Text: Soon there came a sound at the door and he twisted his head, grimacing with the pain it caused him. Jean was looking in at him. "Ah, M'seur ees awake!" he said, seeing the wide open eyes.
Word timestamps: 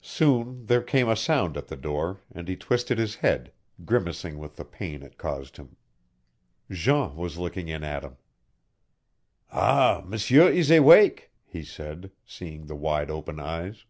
Soon 0.00 0.64
there 0.64 0.80
came 0.80 1.10
a 1.10 1.14
sound 1.14 1.58
at 1.58 1.66
the 1.68 1.76
door 1.76 2.22
and 2.34 2.48
he 2.48 2.56
twisted 2.56 2.96
his 2.96 3.16
head, 3.16 3.52
grimacing 3.84 4.38
with 4.38 4.56
the 4.56 4.64
pain 4.64 5.02
it 5.02 5.18
caused 5.18 5.58
him. 5.58 5.76
Jean 6.70 7.14
was 7.16 7.36
looking 7.36 7.68
in 7.68 7.84
at 7.84 8.02
him. 8.02 8.16
"Ah, 9.52 10.00
M'seur 10.06 10.50
ees 10.50 10.70
awake!" 10.70 11.32
he 11.44 11.62
said, 11.62 12.10
seeing 12.24 12.64
the 12.64 12.74
wide 12.74 13.10
open 13.10 13.38
eyes. 13.38 13.84